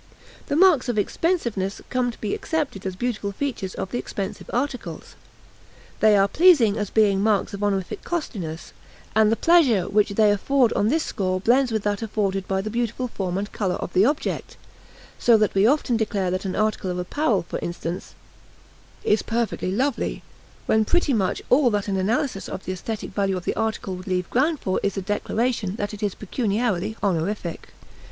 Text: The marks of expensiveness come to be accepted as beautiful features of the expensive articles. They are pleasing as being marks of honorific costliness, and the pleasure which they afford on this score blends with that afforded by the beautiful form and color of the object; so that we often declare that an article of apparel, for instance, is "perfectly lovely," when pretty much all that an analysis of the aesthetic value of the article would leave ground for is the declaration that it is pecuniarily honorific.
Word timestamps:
The 0.47 0.55
marks 0.55 0.89
of 0.89 0.97
expensiveness 0.97 1.79
come 1.91 2.09
to 2.09 2.19
be 2.19 2.33
accepted 2.33 2.87
as 2.87 2.95
beautiful 2.95 3.31
features 3.31 3.75
of 3.75 3.91
the 3.91 3.99
expensive 3.99 4.49
articles. 4.51 5.13
They 5.99 6.17
are 6.17 6.27
pleasing 6.27 6.75
as 6.75 6.89
being 6.89 7.21
marks 7.21 7.53
of 7.53 7.61
honorific 7.63 8.03
costliness, 8.03 8.73
and 9.15 9.31
the 9.31 9.35
pleasure 9.35 9.87
which 9.87 10.09
they 10.09 10.31
afford 10.31 10.73
on 10.73 10.89
this 10.89 11.03
score 11.03 11.39
blends 11.39 11.71
with 11.71 11.83
that 11.83 12.01
afforded 12.01 12.47
by 12.47 12.61
the 12.61 12.71
beautiful 12.71 13.09
form 13.09 13.37
and 13.37 13.51
color 13.51 13.75
of 13.75 13.93
the 13.93 14.03
object; 14.05 14.57
so 15.19 15.37
that 15.37 15.53
we 15.53 15.67
often 15.67 15.97
declare 15.97 16.31
that 16.31 16.45
an 16.45 16.55
article 16.55 16.89
of 16.89 16.97
apparel, 16.97 17.43
for 17.47 17.59
instance, 17.59 18.15
is 19.03 19.21
"perfectly 19.21 19.71
lovely," 19.71 20.23
when 20.65 20.83
pretty 20.83 21.13
much 21.13 21.43
all 21.51 21.69
that 21.69 21.87
an 21.87 21.97
analysis 21.97 22.49
of 22.49 22.65
the 22.65 22.71
aesthetic 22.73 23.11
value 23.11 23.37
of 23.37 23.45
the 23.45 23.55
article 23.55 23.95
would 23.95 24.07
leave 24.07 24.27
ground 24.31 24.59
for 24.59 24.79
is 24.81 24.95
the 24.95 25.01
declaration 25.03 25.75
that 25.75 25.93
it 25.93 26.01
is 26.01 26.15
pecuniarily 26.15 26.97
honorific. 27.03 27.69